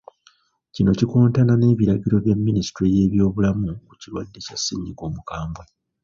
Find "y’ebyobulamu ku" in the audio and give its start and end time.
2.95-3.93